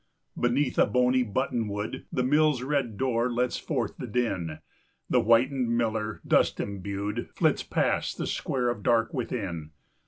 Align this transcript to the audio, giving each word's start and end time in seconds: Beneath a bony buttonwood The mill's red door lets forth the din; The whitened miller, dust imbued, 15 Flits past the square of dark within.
Beneath 0.35 0.79
a 0.79 0.87
bony 0.87 1.23
buttonwood 1.23 2.05
The 2.11 2.23
mill's 2.23 2.63
red 2.63 2.97
door 2.97 3.31
lets 3.31 3.59
forth 3.59 3.97
the 3.97 4.07
din; 4.07 4.57
The 5.11 5.21
whitened 5.21 5.77
miller, 5.77 6.21
dust 6.27 6.59
imbued, 6.59 7.17
15 7.17 7.33
Flits 7.35 7.61
past 7.61 8.17
the 8.17 8.25
square 8.25 8.69
of 8.69 8.81
dark 8.81 9.13
within. 9.13 9.69